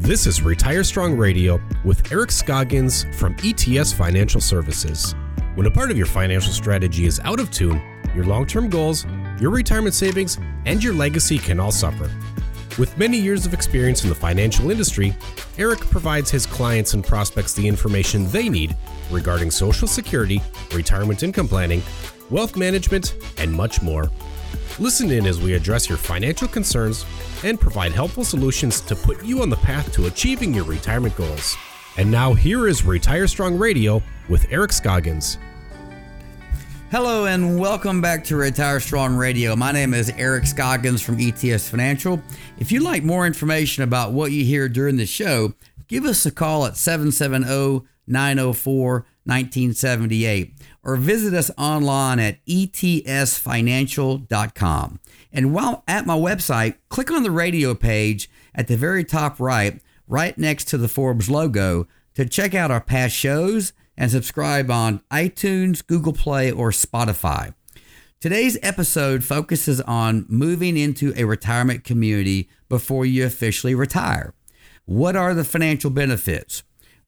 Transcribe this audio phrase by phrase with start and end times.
[0.00, 5.14] This is Retire Strong Radio with Eric Scoggins from ETS Financial Services.
[5.56, 7.82] When a part of your financial strategy is out of tune,
[8.14, 9.04] your long term goals,
[9.38, 12.10] your retirement savings, and your legacy can all suffer.
[12.78, 15.14] With many years of experience in the financial industry,
[15.58, 18.74] Eric provides his clients and prospects the information they need
[19.10, 20.40] regarding Social Security,
[20.72, 21.82] retirement income planning,
[22.30, 24.10] wealth management, and much more.
[24.78, 27.04] Listen in as we address your financial concerns
[27.44, 31.56] and provide helpful solutions to put you on the path to achieving your retirement goals.
[31.96, 35.38] And now, here is Retire Strong Radio with Eric Scoggins.
[36.90, 39.54] Hello and welcome back to Retire Strong Radio.
[39.54, 42.20] My name is Eric Scoggins from ETS Financial.
[42.58, 45.54] If you'd like more information about what you hear during the show,
[45.86, 50.52] give us a call at 770 904 1978
[50.82, 55.00] or visit us online at etsfinancial.com.
[55.32, 59.80] And while at my website, click on the radio page at the very top right,
[60.08, 65.02] right next to the Forbes logo, to check out our past shows and subscribe on
[65.10, 67.54] iTunes, Google Play, or Spotify.
[68.20, 74.34] Today's episode focuses on moving into a retirement community before you officially retire.
[74.84, 76.62] What are the financial benefits?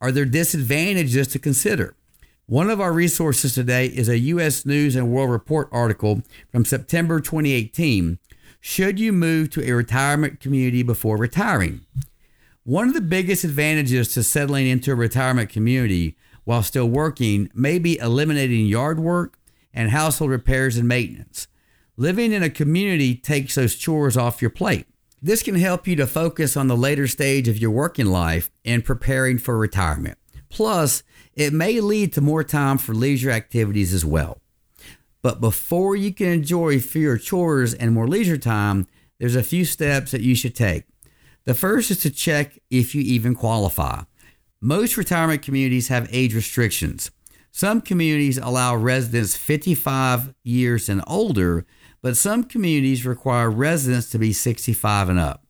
[0.00, 1.96] Are there disadvantages to consider?
[2.48, 4.64] One of our resources today is a U.S.
[4.64, 8.18] News and World Report article from September 2018.
[8.58, 11.82] Should you move to a retirement community before retiring?
[12.64, 17.78] One of the biggest advantages to settling into a retirement community while still working may
[17.78, 19.38] be eliminating yard work
[19.74, 21.48] and household repairs and maintenance.
[21.98, 24.86] Living in a community takes those chores off your plate.
[25.20, 28.82] This can help you to focus on the later stage of your working life and
[28.82, 30.16] preparing for retirement.
[30.48, 31.02] Plus,
[31.34, 34.40] it may lead to more time for leisure activities as well.
[35.22, 38.86] But before you can enjoy fewer chores and more leisure time,
[39.18, 40.84] there's a few steps that you should take.
[41.44, 44.02] The first is to check if you even qualify.
[44.60, 47.10] Most retirement communities have age restrictions.
[47.50, 51.64] Some communities allow residents 55 years and older,
[52.02, 55.44] but some communities require residents to be 65 and up.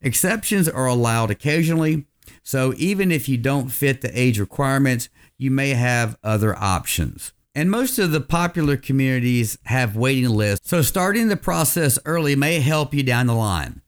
[0.00, 2.06] Exceptions are allowed occasionally,
[2.42, 5.08] so even if you don't fit the age requirements,
[5.38, 7.32] you may have other options.
[7.54, 12.60] And most of the popular communities have waiting lists, so starting the process early may
[12.60, 13.82] help you down the line.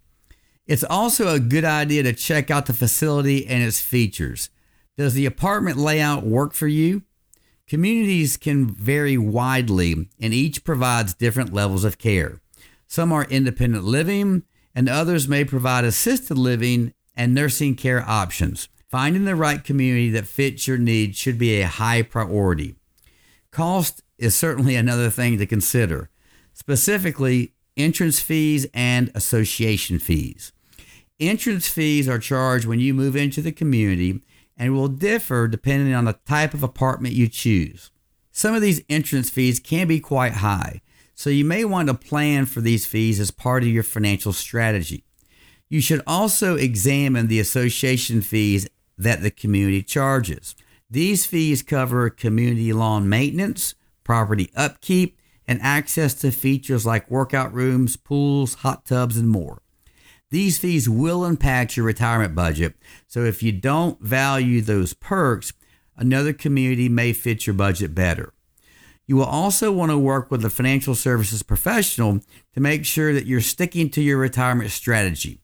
[0.67, 4.51] It's also a good idea to check out the facility and its features.
[4.97, 7.03] Does the apartment layout work for you?
[7.67, 12.41] Communities can vary widely, and each provides different levels of care.
[12.87, 14.43] Some are independent living,
[14.75, 18.69] and others may provide assisted living and nursing care options.
[18.89, 22.77] Finding the right community that fits your needs should be a high priority.
[23.51, 26.11] Cost is certainly another thing to consider,
[26.53, 30.53] specifically entrance fees and association fees.
[31.19, 34.21] Entrance fees are charged when you move into the community
[34.57, 37.91] and will differ depending on the type of apartment you choose.
[38.31, 40.81] Some of these entrance fees can be quite high,
[41.15, 45.05] so you may want to plan for these fees as part of your financial strategy.
[45.69, 50.55] You should also examine the association fees that the community charges.
[50.91, 57.97] These fees cover community lawn maintenance, property upkeep, and access to features like workout rooms,
[57.97, 59.63] pools, hot tubs, and more.
[60.31, 62.75] These fees will impact your retirement budget,
[63.07, 65.53] so if you don't value those perks,
[65.97, 68.33] another community may fit your budget better.
[69.07, 72.21] You will also want to work with a financial services professional
[72.55, 75.41] to make sure that you're sticking to your retirement strategy.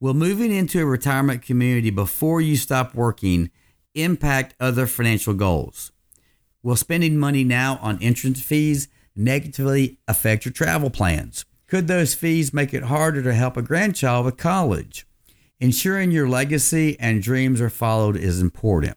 [0.00, 3.50] Will moving into a retirement community before you stop working
[3.96, 5.90] impact other financial goals?
[6.62, 8.86] Will spending money now on entrance fees
[9.16, 11.44] negatively affect your travel plans?
[11.66, 15.04] Could those fees make it harder to help a grandchild with college?
[15.58, 18.96] Ensuring your legacy and dreams are followed is important.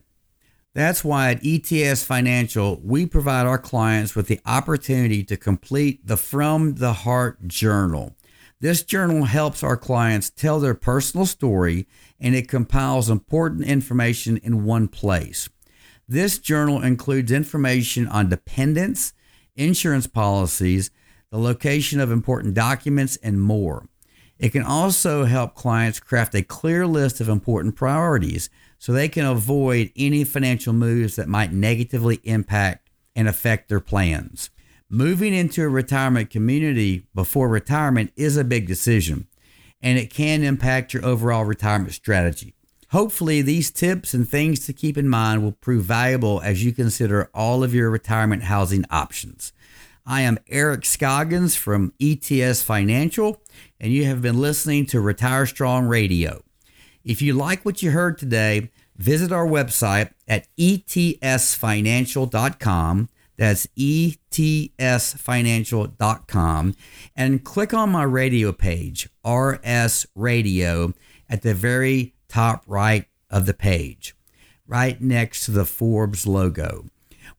[0.76, 6.16] That's why at ETS Financial, we provide our clients with the opportunity to complete the
[6.16, 8.16] From the Heart Journal.
[8.62, 11.88] This journal helps our clients tell their personal story
[12.20, 15.50] and it compiles important information in one place.
[16.08, 19.14] This journal includes information on dependents,
[19.56, 20.92] insurance policies,
[21.32, 23.88] the location of important documents, and more.
[24.38, 29.26] It can also help clients craft a clear list of important priorities so they can
[29.26, 34.52] avoid any financial moves that might negatively impact and affect their plans.
[34.94, 39.26] Moving into a retirement community before retirement is a big decision,
[39.82, 42.56] and it can impact your overall retirement strategy.
[42.90, 47.30] Hopefully, these tips and things to keep in mind will prove valuable as you consider
[47.34, 49.54] all of your retirement housing options.
[50.06, 53.42] I am Eric Scoggins from ETS Financial,
[53.80, 56.44] and you have been listening to Retire Strong Radio.
[57.06, 63.08] If you like what you heard today, visit our website at etsfinancial.com.
[63.42, 66.76] That's etsfinancial.com
[67.16, 70.94] and click on my radio page, RS Radio,
[71.28, 74.16] at the very top right of the page,
[74.68, 76.86] right next to the Forbes logo.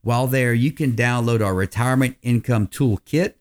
[0.01, 3.35] While there, you can download our retirement income toolkit.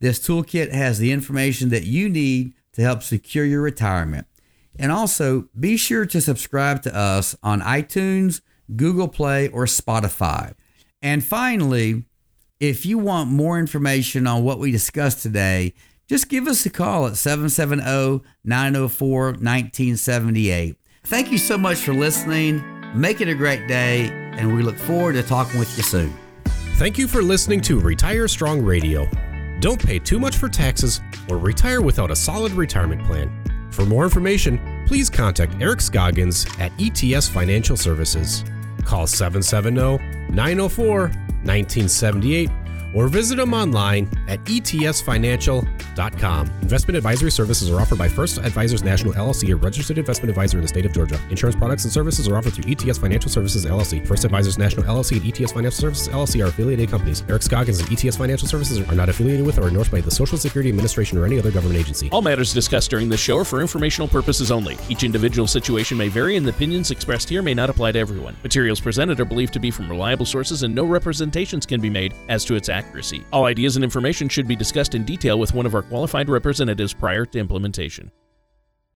[0.00, 4.26] This toolkit has the information that you need to help secure your retirement.
[4.76, 8.40] And also, be sure to subscribe to us on iTunes,
[8.74, 10.54] Google Play, or Spotify.
[11.02, 12.04] And finally,
[12.60, 15.74] if you want more information on what we discussed today,
[16.08, 20.76] just give us a call at 770 904 1978.
[21.04, 22.62] Thank you so much for listening.
[22.94, 26.14] Make it a great day, and we look forward to talking with you soon.
[26.76, 29.08] Thank you for listening to Retire Strong Radio.
[29.60, 33.30] Don't pay too much for taxes or retire without a solid retirement plan.
[33.70, 38.44] For more information, please contact Eric Scoggins at ETS Financial Services.
[38.84, 39.98] Call 770
[40.30, 41.08] 904
[41.44, 42.61] 1978
[42.94, 46.46] or visit them online at etsfinancial.com.
[46.62, 50.62] Investment advisory services are offered by First Advisors National LLC, a registered investment advisor in
[50.62, 51.20] the state of Georgia.
[51.30, 54.06] Insurance products and services are offered through ETS Financial Services LLC.
[54.06, 57.24] First Advisors National LLC and ETS Financial Services LLC are affiliated companies.
[57.28, 60.38] Eric Scoggins and ETS Financial Services are not affiliated with or endorsed by the Social
[60.38, 62.08] Security Administration or any other government agency.
[62.10, 64.76] All matters discussed during this show are for informational purposes only.
[64.88, 68.36] Each individual situation may vary, and the opinions expressed here may not apply to everyone.
[68.42, 72.14] Materials presented are believed to be from reliable sources, and no representations can be made
[72.28, 72.81] as to its accuracy.
[73.32, 76.92] All ideas and information should be discussed in detail with one of our qualified representatives
[76.92, 78.10] prior to implementation.